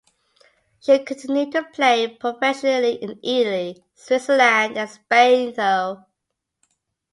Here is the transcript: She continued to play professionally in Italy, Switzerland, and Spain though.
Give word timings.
She 0.79 0.97
continued 0.97 1.51
to 1.51 1.61
play 1.61 2.07
professionally 2.07 2.93
in 3.03 3.19
Italy, 3.21 3.83
Switzerland, 3.93 4.75
and 4.75 4.89
Spain 4.89 5.53
though. 5.55 6.05